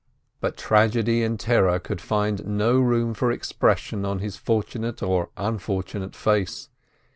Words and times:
But 0.39 0.57
tragedy 0.57 1.21
and 1.23 1.39
terror 1.39 1.77
could 1.77 2.01
find 2.01 2.43
no 2.47 2.79
room 2.79 3.13
for 3.13 3.31
expression 3.31 4.03
on 4.03 4.17
his 4.17 4.35
fortunate 4.35 5.03
or 5.03 5.29
unfortunate 5.37 6.15
face. 6.15 6.69